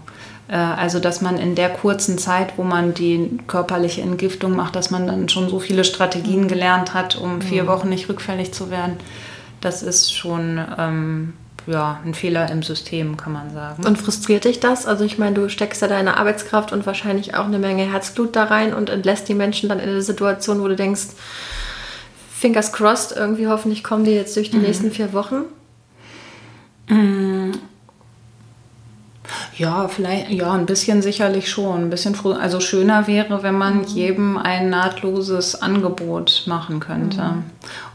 [0.48, 4.92] Äh, also, dass man in der kurzen Zeit, wo man die körperliche Entgiftung macht, dass
[4.92, 6.48] man dann schon so viele Strategien mhm.
[6.48, 7.68] gelernt hat, um vier mhm.
[7.68, 8.98] Wochen nicht rückfällig zu werden,
[9.62, 11.34] das ist schon ähm,
[11.68, 13.86] ja, ein Fehler im System, kann man sagen.
[13.86, 14.86] Und frustriert dich das?
[14.86, 18.44] Also ich meine, du steckst ja deine Arbeitskraft und wahrscheinlich auch eine Menge Herzblut da
[18.44, 21.08] rein und entlässt die Menschen dann in eine Situation, wo du denkst,
[22.46, 24.64] fingers crossed, irgendwie hoffentlich kommen die jetzt durch die mhm.
[24.64, 25.46] nächsten vier Wochen?
[26.88, 27.54] Mhm.
[29.58, 31.86] Ja, vielleicht, ja, ein bisschen sicherlich schon.
[31.86, 33.84] Ein bisschen also schöner wäre, wenn man mhm.
[33.86, 37.24] jedem ein nahtloses Angebot machen könnte.
[37.24, 37.44] Mhm.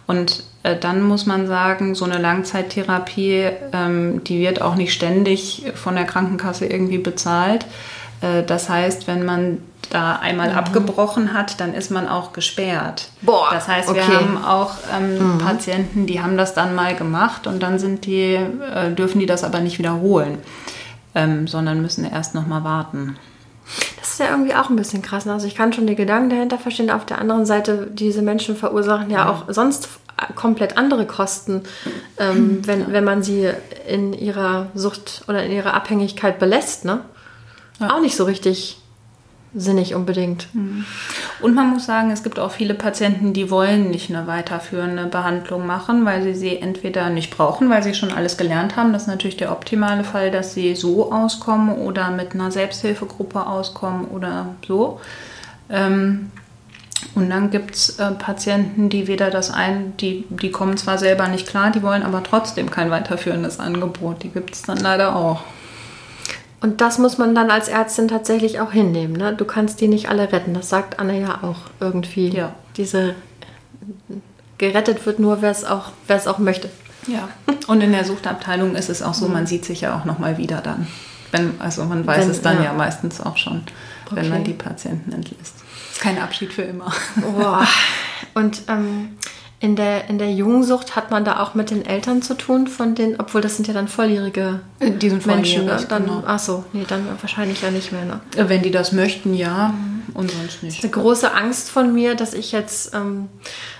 [0.08, 5.62] Und äh, dann muss man sagen, so eine Langzeittherapie, ähm, die wird auch nicht ständig
[5.76, 7.66] von der Krankenkasse irgendwie bezahlt.
[8.20, 9.58] Äh, das heißt, wenn man
[9.90, 10.56] da einmal mhm.
[10.56, 13.08] abgebrochen hat, dann ist man auch gesperrt.
[13.22, 14.14] Boah, das heißt, wir okay.
[14.14, 15.38] haben auch ähm, mhm.
[15.38, 19.42] Patienten, die haben das dann mal gemacht und dann sind die, äh, dürfen die das
[19.42, 20.38] aber nicht wiederholen,
[21.14, 23.16] ähm, sondern müssen erst noch mal warten.
[23.98, 25.26] Das ist ja irgendwie auch ein bisschen krass.
[25.26, 25.32] Ne?
[25.32, 26.90] Also ich kann schon die Gedanken dahinter verstehen.
[26.90, 29.88] Auf der anderen Seite, diese Menschen verursachen ja auch sonst
[30.34, 31.62] komplett andere Kosten,
[32.18, 32.86] ähm, wenn, ja.
[32.90, 33.50] wenn man sie
[33.88, 36.84] in ihrer Sucht oder in ihrer Abhängigkeit belässt.
[36.84, 37.00] Ne?
[37.80, 37.96] Ja.
[37.96, 38.76] Auch nicht so richtig
[39.54, 40.46] sinnig unbedingt.
[40.54, 40.84] Mhm.
[41.40, 45.66] Und man muss sagen, es gibt auch viele Patienten, die wollen nicht eine weiterführende Behandlung
[45.66, 48.92] machen, weil sie sie entweder nicht brauchen, weil sie schon alles gelernt haben.
[48.92, 54.04] Das ist natürlich der optimale Fall, dass sie so auskommen oder mit einer Selbsthilfegruppe auskommen
[54.06, 55.00] oder so.
[55.68, 56.30] Ähm,
[57.14, 61.26] und dann gibt es äh, Patienten, die weder das ein, die, die kommen zwar selber
[61.28, 64.22] nicht klar, die wollen aber trotzdem kein weiterführendes Angebot.
[64.22, 65.40] Die gibt es dann leider auch.
[66.60, 69.14] Und das muss man dann als Ärztin tatsächlich auch hinnehmen.
[69.14, 69.34] Ne?
[69.34, 70.52] Du kannst die nicht alle retten.
[70.52, 72.28] Das sagt Anne ja auch irgendwie.
[72.28, 72.54] Ja.
[72.76, 73.14] Diese
[74.58, 75.92] gerettet wird nur, wer es auch,
[76.26, 76.68] auch möchte.
[77.06, 77.30] Ja.
[77.66, 80.60] Und in der Suchtabteilung ist es auch so, man sieht sich ja auch nochmal wieder
[80.60, 80.86] dann.
[81.32, 82.64] Wenn, also man weiß wenn, es dann ja.
[82.64, 82.72] ja.
[82.74, 83.62] meistens auch schon,
[84.10, 85.54] wenn man die Patienten entlässt.
[85.92, 86.92] Ist kein Abschied für immer.
[87.16, 87.66] Boah.
[88.34, 89.16] Und ähm,
[89.62, 92.94] In der, in der Jungensucht hat man da auch mit den Eltern zu tun, von
[92.94, 95.66] den, obwohl das sind ja dann volljährige Äh, Die sind Menschen.
[95.66, 95.68] Ne?
[95.72, 96.22] volljährig, Dann, genau.
[96.26, 98.06] Ach so, nee, dann wahrscheinlich ja nicht mehr.
[98.06, 98.20] Ne?
[98.36, 99.74] Äh, Wenn die das möchten, ja.
[100.14, 100.82] Und sonst nicht.
[100.82, 103.28] eine große Angst von mir, dass ich jetzt ähm,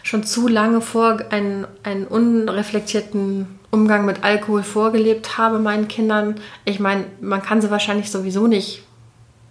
[0.02, 6.36] schon zu lange vor einen, einen unreflektierten Umgang mit Alkohol vorgelebt habe meinen Kindern.
[6.64, 8.82] Ich meine, man kann sie wahrscheinlich sowieso nicht,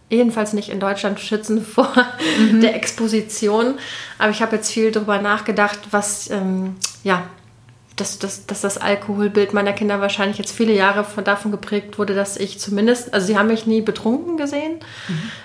[0.09, 1.93] jedenfalls nicht in Deutschland schützen vor
[2.61, 3.75] der Exposition.
[4.17, 7.23] Aber ich habe jetzt viel darüber nachgedacht, was, ähm, ja,
[7.95, 12.15] dass, dass, dass das Alkoholbild meiner Kinder wahrscheinlich jetzt viele Jahre von, davon geprägt wurde,
[12.15, 14.79] dass ich zumindest, also sie haben mich nie betrunken gesehen,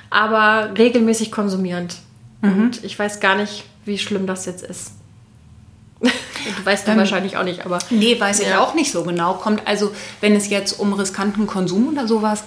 [0.09, 1.97] aber regelmäßig konsumierend.
[2.43, 4.93] Und ich weiß gar nicht, wie schlimm das jetzt ist.
[6.45, 8.61] du weißt du wahrscheinlich auch nicht, aber Nee, weiß ich Ja.
[8.61, 9.35] auch nicht so genau.
[9.35, 12.45] Kommt also, wenn es jetzt um riskanten Konsum oder sowas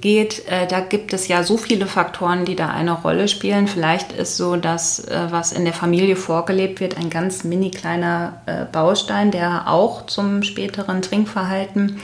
[0.00, 3.66] geht, äh, da gibt es ja so viele Faktoren, die da eine Rolle spielen.
[3.68, 8.40] Vielleicht ist so, dass äh, was in der Familie vorgelebt wird, ein ganz mini kleiner
[8.46, 12.00] äh, Baustein, der auch zum späteren Trinkverhalten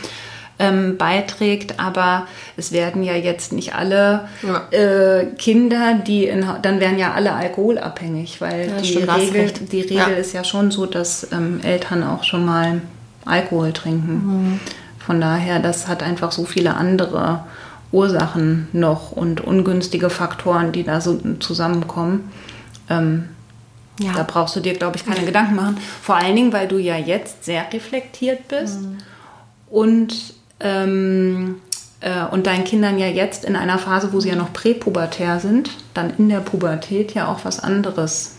[0.59, 4.69] ähm, beiträgt, aber es werden ja jetzt nicht alle Ja.
[4.71, 9.97] äh, Kinder, die in, dann werden ja alle alkoholabhängig, weil Ja, die Regel, die Regel
[9.97, 10.07] Ja.
[10.07, 12.81] ist ja schon so, dass ähm, Eltern auch schon mal
[13.27, 14.61] Alkohol trinken.
[15.05, 17.45] Von daher, das hat einfach so viele andere
[17.92, 22.31] Ursachen noch und ungünstige Faktoren, die da so zusammenkommen.
[22.88, 23.29] Ähm,
[24.01, 24.12] ja.
[24.14, 25.79] Da brauchst du dir, glaube ich, keine Gedanken machen.
[26.03, 28.79] Vor allen Dingen, weil du ja jetzt sehr reflektiert bist
[29.71, 31.61] und, ähm,
[32.01, 35.71] äh, und deinen Kindern ja jetzt in einer Phase, wo sie ja noch präpubertär sind,
[35.95, 38.37] dann in der Pubertät ja auch was anderes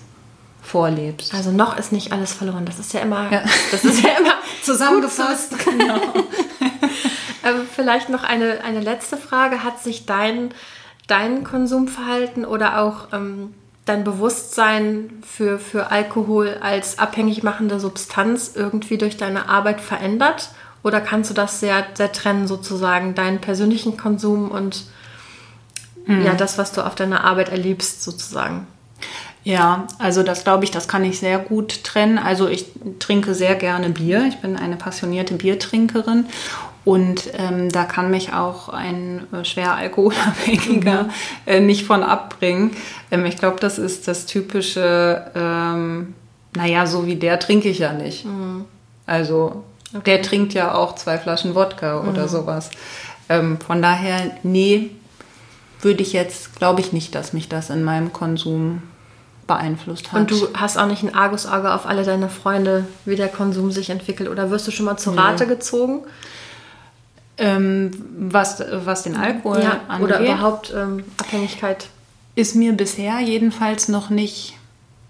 [0.62, 1.34] vorlebst.
[1.34, 2.66] Also noch ist nicht alles verloren.
[2.66, 3.44] Das ist ja immer, Ja.
[3.72, 5.54] das ist ja immer Zusammengefasst.
[5.64, 5.96] Genau.
[7.44, 9.64] ähm, vielleicht noch eine, eine letzte Frage.
[9.64, 10.50] Hat sich dein,
[11.08, 13.54] dein Konsumverhalten oder auch ähm,
[13.86, 20.50] dein Bewusstsein für, für Alkohol als abhängig machende Substanz irgendwie durch deine Arbeit verändert?
[20.88, 24.86] Oder kannst du das sehr, sehr trennen, sozusagen, deinen persönlichen Konsum und
[26.08, 28.66] ja, das, was du auf deiner Arbeit erlebst, sozusagen?
[29.44, 32.18] Ja, also das glaube ich, das kann ich sehr gut trennen.
[32.18, 32.68] Also ich
[33.00, 34.26] trinke sehr gerne Bier.
[34.28, 36.26] Ich bin eine passionierte Biertrinkerin
[36.86, 41.10] und ähm, da kann mich auch ein äh, schwer Alkoholabhängiger
[41.46, 42.72] äh, nicht von abbringen.
[43.12, 46.14] Ähm, ich glaube, das ist das typische, ähm,
[46.56, 48.26] naja, so wie der trinke ich ja nicht.
[49.06, 52.70] Also der trinkt ja auch zwei Flaschen Wodka oder sowas.
[53.30, 54.92] Ähm, von daher, nee,
[55.82, 58.84] würde ich jetzt, glaube ich nicht, dass mich das in meinem Konsum
[59.48, 60.20] beeinflusst hat.
[60.20, 63.90] Und du hast auch nicht ein Argusauge auf alle deine Freunde, wie der Konsum sich
[63.90, 64.30] entwickelt.
[64.30, 66.04] Oder wirst du schon mal zu Rate gezogen?
[67.38, 71.88] ähm, was, was den Alkohol ja, angeht, oder überhaupt ähm, Abhängigkeit?
[72.36, 74.54] ist mir bisher jedenfalls noch nicht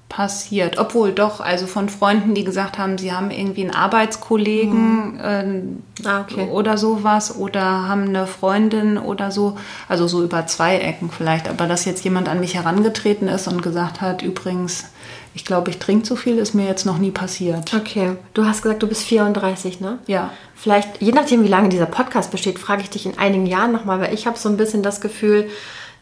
[0.09, 0.77] passiert.
[0.77, 6.21] Obwohl doch, also von Freunden, die gesagt haben, sie haben irgendwie einen Arbeitskollegen ähm, Ah,
[6.21, 6.47] okay.
[6.49, 9.57] oder sowas oder haben eine Freundin oder so.
[9.89, 11.49] Also so über zwei Ecken vielleicht.
[11.49, 14.85] Aber dass jetzt jemand an mich herangetreten ist und gesagt hat, übrigens,
[15.33, 17.73] ich glaube, ich trinke zu viel, ist mir jetzt noch nie passiert.
[17.73, 19.99] Okay, du hast gesagt, du bist 34, ne?
[20.07, 20.31] Ja.
[20.55, 23.99] Vielleicht, je nachdem, wie lange dieser Podcast besteht, frage ich dich in einigen Jahren nochmal,
[23.99, 25.49] weil ich habe so ein bisschen das Gefühl,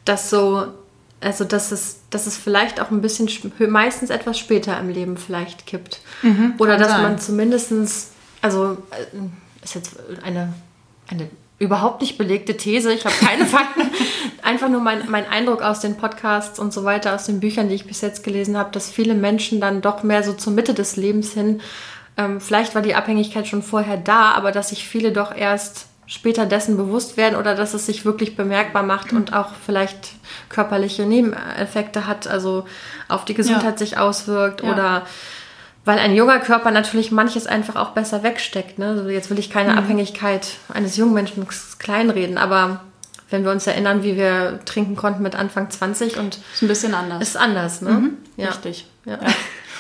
[0.06, 0.68] dass so,
[1.26, 3.30] also dass es, dass es vielleicht auch ein bisschen,
[3.68, 6.00] meistens etwas später im Leben vielleicht kippt.
[6.60, 7.02] Oder kann dass sein.
[7.02, 8.12] man zumindestens,
[8.42, 10.54] also äh, ist jetzt eine,
[11.08, 13.90] eine überhaupt nicht belegte These, ich habe keine Fakten,
[14.44, 17.76] einfach nur mein, mein Eindruck aus den Podcasts und so weiter, aus den Büchern, die
[17.76, 20.96] ich bis jetzt gelesen habe, dass viele Menschen dann doch mehr so zur Mitte des
[20.96, 21.62] Lebens hin,
[22.18, 26.46] ähm, vielleicht war die Abhängigkeit schon vorher da, aber dass sich viele doch erst später
[26.46, 30.12] dessen bewusst werden oder dass es sich wirklich bemerkbar macht und auch vielleicht
[30.50, 32.66] körperliche Nebeneffekte hat, also
[33.08, 34.72] auf die Gesundheit sich auswirkt Ja.
[34.72, 35.02] oder
[35.84, 38.80] weil ein junger Körper natürlich manches einfach auch besser wegsteckt.
[38.80, 38.88] Ne?
[38.90, 41.46] Also jetzt will ich keine Abhängigkeit eines jungen Menschen
[41.80, 42.82] kleinreden, aber
[43.30, 46.94] wenn wir uns erinnern, wie wir trinken konnten mit Anfang 20 und Ist ein bisschen
[46.94, 47.22] anders.
[47.22, 48.12] ist anders, ne?
[48.38, 48.50] Ja.
[48.50, 48.86] Richtig.
[49.06, 49.20] Ja.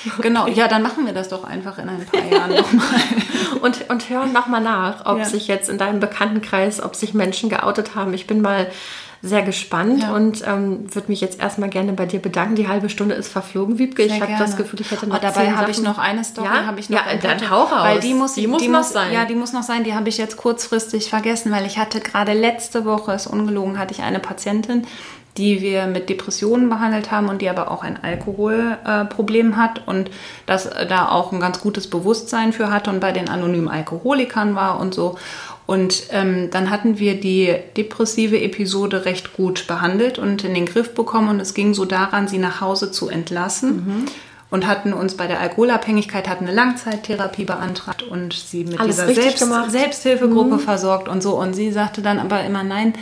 [0.22, 2.86] Genau, ja, dann machen wir das doch einfach in ein paar Jahren nochmal.
[3.62, 5.26] Und, und hören nochmal nach, ob Ja.
[5.26, 8.14] sich jetzt in deinem Bekanntenkreis, ob sich Menschen geoutet haben.
[8.14, 8.68] Ich bin mal
[9.22, 10.14] sehr gespannt Ja.
[10.14, 12.54] und ähm, würde mich jetzt erstmal gerne bei dir bedanken.
[12.56, 14.04] Die halbe Stunde ist verflogen, Wiebke.
[14.04, 14.46] ich Sehr habe gerne.
[14.46, 16.66] das Gefühl, ich hätte noch oh, dabei habe ich noch eine Story, Ja?
[16.68, 17.72] habe ich noch Ja, dann hau raus.
[17.86, 19.12] Weil die muss, Die muss die noch muss sein.
[19.14, 19.84] Ja, die muss noch sein.
[19.84, 23.96] Die habe ich jetzt kurzfristig vergessen, weil ich hatte gerade letzte Woche, ist ungelogen, hatte
[23.96, 24.86] ich eine Patientin,
[25.38, 30.10] die wir mit Depressionen behandelt haben und die aber auch ein Alkoholproblem äh, hat und
[30.46, 34.56] das äh, da auch ein ganz gutes Bewusstsein für hatte und bei den anonymen Alkoholikern
[34.56, 35.18] war und so.
[35.66, 40.94] Und ähm, dann hatten wir die depressive Episode recht gut behandelt und in den Griff
[40.94, 44.06] bekommen und es ging so daran, sie nach Hause zu entlassen.
[44.52, 49.14] und hatten uns bei der Alkoholabhängigkeit hatten eine Langzeittherapie beantragt und sie mit Alles dieser
[49.14, 49.72] Selbst.
[49.72, 51.38] Selbsthilfegruppe versorgt und so.
[51.38, 52.94] Und sie sagte dann aber immer, nein,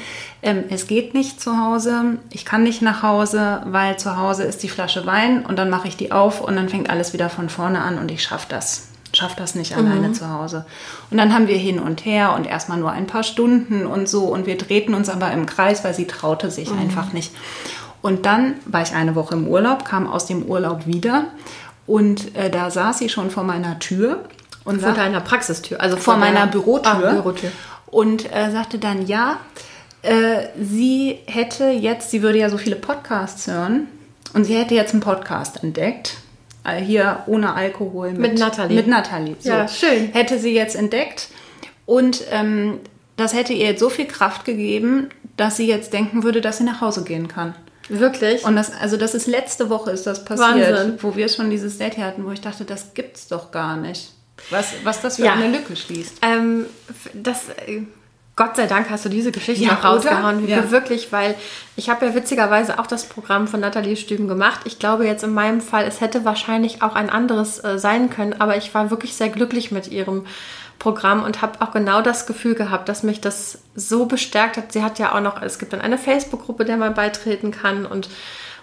[0.44, 4.62] ähm, es geht nicht zu Hause, ich kann nicht nach Hause, weil zu Hause ist
[4.64, 7.50] die Flasche Wein und dann mache ich die auf und dann fängt alles wieder von
[7.50, 8.88] vorne an und ich schaffe das.
[9.16, 10.66] Schaff das nicht alleine zu Hause.
[11.12, 14.24] Und dann haben wir hin und her und erstmal nur ein paar Stunden und so
[14.26, 17.32] und wir drehten uns aber im Kreis, weil sie traute sich einfach nicht.
[18.02, 21.26] Und dann war ich eine Woche im Urlaub, kam aus dem Urlaub wieder
[21.86, 24.24] und äh, da saß sie schon vor meiner Tür
[24.64, 27.52] und Vor sagte, deiner Praxistür, also vor deiner- meiner Bürotür, Ah, Bürotür.
[27.88, 29.38] und äh, sagte dann, ja,
[30.04, 33.88] äh, sie hätte jetzt, sie würde ja so viele Podcasts hören
[34.34, 36.18] und sie hätte jetzt einen Podcast entdeckt.
[36.66, 38.12] Äh, hier ohne Alkohol.
[38.12, 38.76] Mit, Mit Nathalie.
[38.78, 39.36] Mit Nathalie.
[39.40, 39.50] So.
[39.50, 40.12] Ja, schön.
[40.14, 41.28] Hätte sie jetzt entdeckt.
[41.86, 42.80] Und ähm,
[43.18, 46.64] das hätte ihr jetzt so viel Kraft gegeben, dass sie jetzt denken würde, dass sie
[46.64, 47.54] nach Hause gehen kann.
[47.90, 48.46] Wirklich?
[48.46, 50.98] Und das, also das ist letzte Woche ist das passiert, Wahnsinn.
[51.02, 54.14] wo wir schon dieses Date hatten, wo ich dachte, das gibt's doch gar nicht.
[54.50, 55.34] Was, was das für Ja.
[55.34, 56.20] eine Lücke schließt.
[56.22, 56.66] Ähm,
[57.14, 57.82] das, äh,
[58.36, 60.48] Gott sei Dank hast du diese Geschichte Ja, noch rausgehauen.
[60.48, 60.72] Ja.
[60.72, 61.36] Wirklich, weil
[61.76, 64.62] ich habe ja witzigerweise auch das Programm von Nathalie Stüben gemacht.
[64.66, 68.34] Ich glaube jetzt in meinem Fall, es hätte wahrscheinlich auch ein anderes äh, sein können,
[68.40, 70.26] aber ich war wirklich sehr glücklich mit ihrem
[70.80, 74.74] Programm und habe auch genau das Gefühl gehabt, dass mich das so bestärkt hat.
[74.74, 78.10] Sie hat ja auch noch, es gibt dann eine Facebook-Gruppe, der man beitreten kann und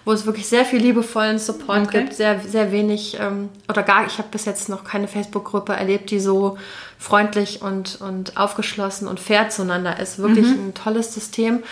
[0.05, 2.01] wo es wirklich sehr viel liebevollen Support Okay.
[2.01, 6.11] gibt, sehr, sehr wenig ähm, oder gar, ich habe bis jetzt noch keine Facebook-Gruppe erlebt,
[6.11, 6.57] die so
[6.97, 10.19] freundlich und, und aufgeschlossen und fair zueinander ist.
[10.19, 11.63] Wirklich ein tolles System.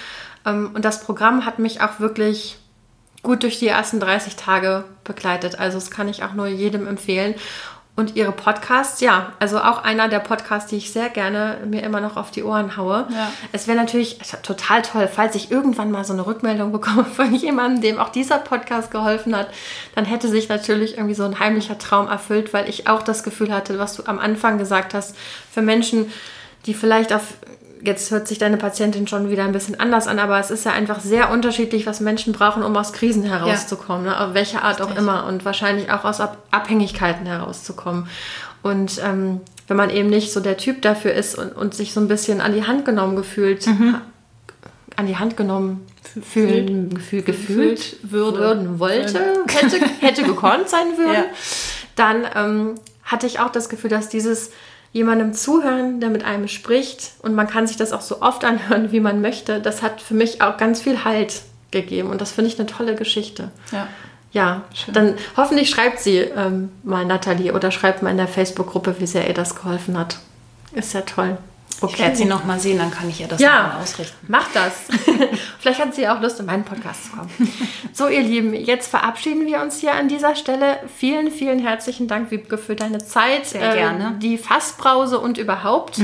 [0.45, 2.57] Ähm, und das Programm hat mich auch wirklich
[3.23, 5.59] gut durch die ersten 30 Tage begleitet.
[5.59, 7.35] Also das kann ich auch nur jedem empfehlen.
[7.99, 11.99] Und ihre Podcasts, ja, also auch einer der Podcasts, die ich sehr gerne mir immer
[11.99, 13.05] noch auf die Ohren haue.
[13.11, 13.29] Ja.
[13.51, 17.81] Es wäre natürlich total toll, falls ich irgendwann mal so eine Rückmeldung bekomme von jemandem,
[17.81, 19.49] dem auch dieser Podcast geholfen hat,
[19.95, 23.53] dann hätte sich natürlich irgendwie so ein heimlicher Traum erfüllt, weil ich auch das Gefühl
[23.53, 25.13] hatte, was du am Anfang gesagt hast,
[25.51, 26.09] für Menschen,
[26.67, 27.33] die vielleicht auf
[27.83, 30.71] jetzt hört sich deine Patientin schon wieder ein bisschen anders an, aber es ist ja
[30.73, 34.19] einfach sehr unterschiedlich, was Menschen brauchen, um aus Krisen herauszukommen, ne?
[34.19, 38.07] auf welche Art auch immer und wahrscheinlich auch aus Ab Abhängigkeiten herauszukommen.
[38.61, 41.99] Und ähm, wenn man eben nicht so der Typ dafür ist und, und sich so
[42.01, 43.65] ein bisschen an die Hand genommen gefühlt,
[44.95, 45.85] an die Hand genommen
[46.23, 48.39] fühlen, gefühl, gefühlt, Gefühlt würde.
[48.39, 51.23] würden wollte, hätte, hätte gekonnt sein würden, Ja.
[51.95, 54.51] dann ähm, hatte ich auch das Gefühl, dass dieses
[54.91, 58.91] jemandem zuhören, der mit einem spricht und man kann sich das auch so oft anhören,
[58.91, 62.49] wie man möchte, das hat für mich auch ganz viel Halt gegeben und das finde
[62.49, 63.51] ich eine tolle Geschichte.
[63.71, 63.87] Ja.
[64.31, 64.61] Ja,
[64.93, 69.27] dann hoffentlich schreibt sie ähm, mal Nathalie oder schreibt mal in der Facebook-Gruppe, wie sehr
[69.27, 70.19] ihr das geholfen hat.
[70.71, 71.39] Ist ja toll.
[71.87, 74.25] Ich werde sie noch mal sehen, dann kann ich ihr das Ja, ausrichten.
[74.27, 74.73] macht das.
[75.59, 77.29] Vielleicht hat sie auch Lust, in meinen Podcast zu kommen.
[77.93, 80.79] So, ihr Lieben, jetzt verabschieden wir uns hier an dieser Stelle.
[80.97, 83.45] Vielen, vielen herzlichen Dank, Wiebke, für deine Zeit.
[83.47, 84.15] Sehr gerne.
[84.21, 85.99] Die Fassbrause und überhaupt.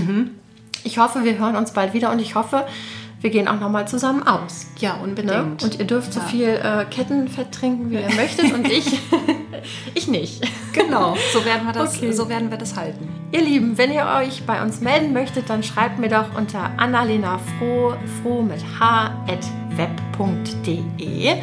[0.84, 2.66] Ich hoffe, wir hören uns bald wieder und ich hoffe,
[3.22, 4.68] wir gehen auch nochmal zusammen aus.
[4.78, 5.04] Ja, Ne?
[5.04, 5.64] unbedingt.
[5.64, 9.00] Und ihr dürft so viel äh, Kettenfett trinken, wie ihr möchtet und ich,
[9.96, 10.44] ich nicht.
[10.76, 12.12] Genau, so werden wir das, Okay.
[12.12, 13.08] so werden wir das halten.
[13.32, 17.40] Ihr Lieben, wenn ihr euch bei uns melden möchtet, dann schreibt mir doch unter Annalena
[17.58, 19.46] Froh, froh mit h at
[19.78, 21.34] web.de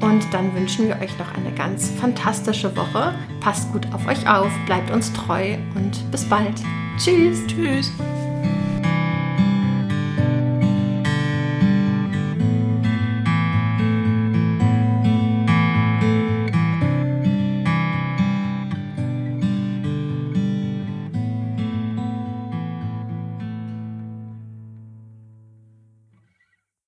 [0.00, 3.14] und dann wünschen wir euch noch eine ganz fantastische Woche.
[3.40, 6.54] Passt gut auf euch auf, bleibt uns treu und bis bald.
[6.98, 7.46] Tschüss.
[7.46, 7.92] Tschüss.